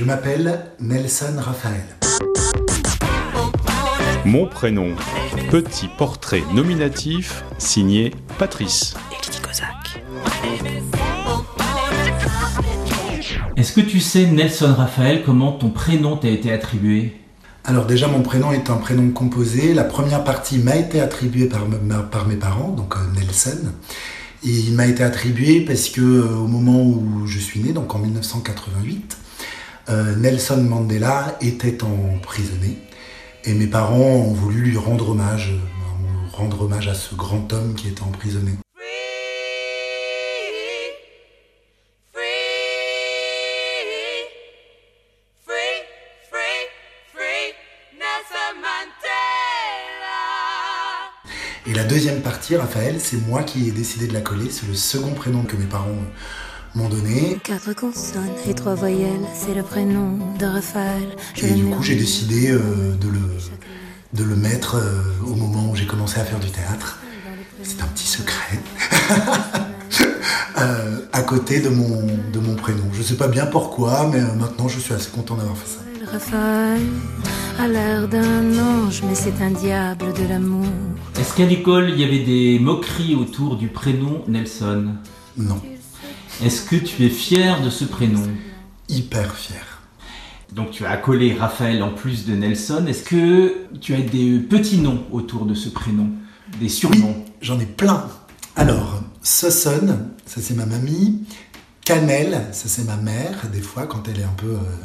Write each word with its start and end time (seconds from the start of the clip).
Je 0.00 0.06
m'appelle 0.06 0.64
Nelson 0.80 1.34
Raphaël. 1.36 1.84
Mon 4.24 4.46
prénom, 4.46 4.96
petit 5.50 5.88
portrait 5.98 6.42
nominatif 6.54 7.44
signé 7.58 8.14
Patrice. 8.38 8.94
Est-ce 13.58 13.74
que 13.74 13.82
tu 13.82 14.00
sais, 14.00 14.24
Nelson 14.24 14.74
Raphaël, 14.74 15.22
comment 15.22 15.52
ton 15.52 15.68
prénom 15.68 16.16
t'a 16.16 16.30
été 16.30 16.50
attribué? 16.50 17.20
Alors 17.64 17.84
déjà, 17.84 18.08
mon 18.08 18.22
prénom 18.22 18.52
est 18.52 18.70
un 18.70 18.78
prénom 18.78 19.10
composé. 19.10 19.74
La 19.74 19.84
première 19.84 20.24
partie 20.24 20.56
m'a 20.56 20.76
été 20.76 21.02
attribuée 21.02 21.44
par, 21.44 21.66
par 22.10 22.26
mes 22.26 22.36
parents, 22.36 22.70
donc 22.70 22.96
euh, 22.96 23.00
Nelson. 23.20 23.70
Et 24.44 24.48
il 24.48 24.72
m'a 24.72 24.86
été 24.86 25.02
attribué 25.02 25.60
parce 25.60 25.90
que 25.90 26.00
euh, 26.00 26.36
au 26.36 26.46
moment 26.46 26.82
où 26.82 27.26
je 27.26 27.38
suis 27.38 27.60
né, 27.60 27.74
donc 27.74 27.94
en 27.94 27.98
1988, 27.98 29.18
euh, 29.90 30.14
Nelson 30.16 30.62
Mandela 30.62 31.36
était 31.40 31.82
emprisonné 31.82 32.78
et 33.44 33.54
mes 33.54 33.66
parents 33.66 33.96
ont 33.96 34.32
voulu 34.32 34.62
lui 34.62 34.76
rendre 34.76 35.10
hommage, 35.10 35.52
rendre 36.32 36.62
hommage 36.62 36.86
à 36.86 36.94
ce 36.94 37.14
grand 37.14 37.52
homme 37.52 37.74
qui 37.74 37.88
était 37.88 38.02
emprisonné. 38.02 38.52
Et 51.66 51.72
la 51.74 51.84
deuxième 51.84 52.20
partie, 52.20 52.56
Raphaël, 52.56 52.96
c'est 53.00 53.16
moi 53.28 53.42
qui 53.42 53.68
ai 53.68 53.70
décidé 53.70 54.06
de 54.08 54.12
la 54.12 54.20
coller. 54.20 54.50
C'est 54.50 54.66
le 54.66 54.74
second 54.74 55.12
prénom 55.12 55.42
que 55.42 55.56
mes 55.56 55.66
parents 55.66 55.86
m'ont 56.74 56.88
donné. 56.88 57.38
Quatre 57.44 57.74
consonnes 57.74 58.30
et 58.48 58.54
trois 58.54 58.74
voyelles, 58.74 59.26
c'est 59.34 59.54
le 59.54 59.62
prénom 59.62 60.18
de 60.38 60.46
Raphaël. 60.46 61.08
et 61.42 61.50
du 61.50 61.64
coup, 61.66 61.82
j'ai 61.82 61.96
décidé 61.96 62.50
euh, 62.50 62.60
de, 63.00 63.08
le, 63.08 63.20
de 64.14 64.24
le 64.24 64.36
mettre 64.36 64.76
euh, 64.76 65.02
au 65.26 65.34
moment 65.34 65.70
où 65.70 65.76
j'ai 65.76 65.86
commencé 65.86 66.20
à 66.20 66.24
faire 66.24 66.40
du 66.40 66.50
théâtre. 66.50 66.98
C'est 67.62 67.82
un 67.82 67.86
petit 67.86 68.06
secret. 68.06 68.58
Euh, 70.58 71.06
à 71.12 71.22
côté 71.22 71.60
de 71.60 71.68
mon, 71.70 72.06
de 72.32 72.38
mon 72.38 72.54
prénom. 72.54 72.84
Je 72.92 73.02
sais 73.02 73.14
pas 73.16 73.28
bien 73.28 73.46
pourquoi, 73.46 74.08
mais 74.12 74.20
maintenant 74.20 74.68
je 74.68 74.78
suis 74.78 74.92
assez 74.92 75.10
content 75.10 75.34
d'avoir 75.36 75.56
fait 75.56 75.68
ça. 75.68 76.12
Raphaël 76.12 76.80
a 77.58 77.68
l'air 77.68 78.08
d'un 78.08 78.58
ange, 78.58 79.02
mais 79.08 79.14
c'est 79.14 79.40
un 79.40 79.50
diable 79.52 80.12
de 80.12 80.28
l'amour. 80.28 80.66
Est-ce 81.18 81.34
qu'à 81.34 81.46
l'école, 81.46 81.90
il 81.90 82.00
y 82.00 82.04
avait 82.04 82.24
des 82.24 82.58
moqueries 82.58 83.14
autour 83.14 83.56
du 83.56 83.68
prénom 83.68 84.22
Nelson? 84.28 84.88
Non. 85.38 85.60
Est-ce 86.42 86.62
que 86.62 86.76
tu 86.76 87.04
es 87.04 87.10
fier 87.10 87.60
de 87.60 87.68
ce 87.68 87.84
prénom 87.84 88.22
Hyper 88.88 89.34
fier. 89.36 89.82
Donc 90.52 90.70
tu 90.70 90.86
as 90.86 90.90
accolé 90.90 91.34
Raphaël 91.34 91.82
en 91.82 91.90
plus 91.90 92.24
de 92.24 92.34
Nelson. 92.34 92.86
Est-ce 92.88 93.02
que 93.02 93.66
tu 93.80 93.94
as 93.94 94.00
des 94.00 94.38
petits 94.38 94.78
noms 94.78 95.04
autour 95.12 95.44
de 95.44 95.54
ce 95.54 95.68
prénom? 95.68 96.08
Des 96.58 96.70
surnoms? 96.70 97.14
Oui, 97.26 97.32
J'en 97.42 97.60
ai 97.60 97.66
plein. 97.66 98.08
Alors, 98.56 99.02
Sosson, 99.22 99.98
ça 100.24 100.40
c'est 100.40 100.54
ma 100.54 100.64
mamie. 100.64 101.24
Cannelle, 101.84 102.46
ça 102.52 102.68
c'est 102.68 102.84
ma 102.84 102.96
mère, 102.96 103.46
des 103.52 103.60
fois 103.60 103.86
quand 103.86 104.08
elle 104.08 104.20
est 104.20 104.24
un 104.24 104.34
peu... 104.36 104.52
Euh, 104.52 104.76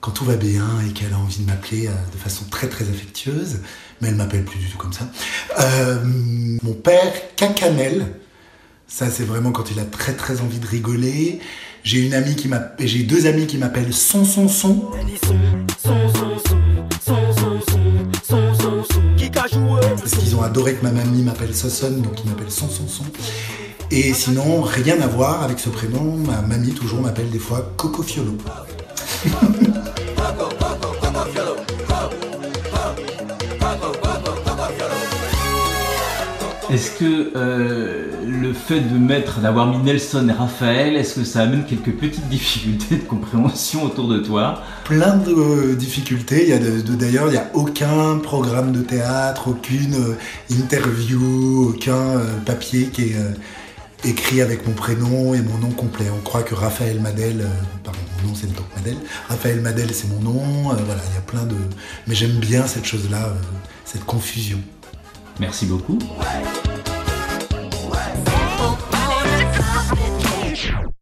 quand 0.00 0.12
tout 0.12 0.24
va 0.24 0.36
bien 0.36 0.66
et 0.86 0.92
qu'elle 0.92 1.12
a 1.12 1.18
envie 1.18 1.42
de 1.42 1.46
m'appeler 1.46 1.86
euh, 1.86 1.92
de 2.12 2.18
façon 2.18 2.44
très 2.50 2.68
très 2.68 2.88
affectueuse, 2.88 3.60
mais 4.00 4.08
elle 4.08 4.16
m'appelle 4.16 4.44
plus 4.44 4.58
du 4.58 4.68
tout 4.68 4.78
comme 4.78 4.92
ça. 4.92 5.08
Euh, 5.60 6.02
mon 6.62 6.74
père, 6.74 7.12
Cacanel, 7.36 8.06
ça 8.86 9.10
c'est 9.10 9.24
vraiment 9.24 9.52
quand 9.52 9.70
il 9.70 9.78
a 9.80 9.84
très 9.84 10.14
très 10.14 10.40
envie 10.40 10.58
de 10.58 10.66
rigoler. 10.66 11.40
J'ai 11.82 12.04
une 12.06 12.14
amie 12.14 12.34
qui 12.34 12.48
m'appelle, 12.48 12.86
j'ai 12.86 13.02
deux 13.02 13.26
amis 13.26 13.46
qui 13.46 13.58
m'appellent 13.58 13.92
Son 13.92 14.24
Son 14.24 14.48
Son. 14.48 14.90
Parce 19.96 20.12
qu'ils 20.16 20.36
ont 20.36 20.42
adoré 20.42 20.74
que 20.74 20.82
ma 20.82 20.90
mamie 20.90 21.22
m'appelle 21.22 21.54
Sosson, 21.54 21.90
donc 21.98 22.24
ils 22.24 22.30
m'appellent 22.30 22.50
Son 22.50 22.68
Son 22.68 22.88
Son. 22.88 23.04
Et 23.90 24.14
sinon, 24.14 24.62
rien 24.62 25.00
à 25.00 25.06
voir 25.06 25.42
avec 25.42 25.58
ce 25.58 25.68
prénom, 25.68 26.16
ma 26.16 26.40
mamie 26.40 26.72
toujours 26.72 27.00
m'appelle 27.00 27.30
des 27.30 27.38
fois 27.38 27.72
Coco 27.76 28.02
Fiolo. 28.02 28.36
Est-ce 36.74 36.90
que 36.90 37.30
euh, 37.36 38.06
le 38.26 38.52
fait 38.52 38.80
de 38.80 38.98
mettre, 38.98 39.38
d'avoir 39.38 39.68
mis 39.68 39.78
Nelson 39.78 40.28
et 40.28 40.32
Raphaël, 40.32 40.96
est-ce 40.96 41.20
que 41.20 41.24
ça 41.24 41.42
amène 41.42 41.64
quelques 41.64 41.92
petites 41.92 42.28
difficultés 42.28 42.96
de 42.96 43.02
compréhension 43.02 43.84
autour 43.84 44.08
de 44.08 44.18
toi? 44.18 44.60
Plein 44.82 45.16
de 45.16 45.32
euh, 45.32 45.76
difficultés. 45.76 46.42
Il 46.42 46.48
y 46.48 46.52
a 46.52 46.58
d'ailleurs, 46.58 47.28
il 47.28 47.30
n'y 47.30 47.36
a 47.36 47.48
aucun 47.54 48.18
programme 48.18 48.72
de 48.72 48.80
théâtre, 48.80 49.50
aucune 49.50 49.94
euh, 49.94 50.16
interview, 50.50 51.68
aucun 51.68 52.20
papier 52.44 52.86
qui 52.86 53.02
est 53.02 53.16
écrit 54.02 54.40
avec 54.40 54.66
mon 54.66 54.74
prénom 54.74 55.32
et 55.32 55.42
mon 55.42 55.58
nom 55.58 55.70
complet. 55.70 56.06
On 56.12 56.22
croit 56.22 56.42
que 56.42 56.56
Raphaël 56.56 56.98
Madel, 56.98 57.46
pardon, 57.84 58.00
mon 58.20 58.30
nom 58.30 58.34
c'est 58.34 58.52
donc 58.52 58.66
Madel. 58.74 58.96
Raphaël 59.28 59.60
Madel, 59.60 59.94
c'est 59.94 60.08
mon 60.08 60.18
nom. 60.18 60.42
voilà, 60.64 61.02
il 61.08 61.14
y 61.14 61.18
a 61.18 61.24
plein 61.24 61.44
de. 61.44 61.54
Mais 62.08 62.16
j'aime 62.16 62.40
bien 62.40 62.66
cette 62.66 62.84
chose-là, 62.84 63.32
cette 63.84 64.04
confusion. 64.04 64.58
Merci 65.38 65.66
beaucoup. 65.66 65.98
oh, 68.66 68.78
oh, 70.86 70.93